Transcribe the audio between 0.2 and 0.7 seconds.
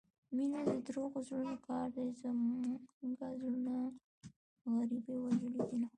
مينه